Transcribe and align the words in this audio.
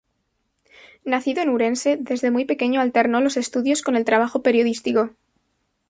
Nacido 1.11 1.43
en 1.43 1.49
Ourense, 1.49 1.95
desde 2.01 2.31
muy 2.31 2.45
pequeño 2.45 2.81
alternó 2.81 3.21
los 3.21 3.37
estudios 3.37 3.83
con 3.83 3.95
el 3.95 4.03
trabajo 4.03 4.41
periodístico. 4.41 5.11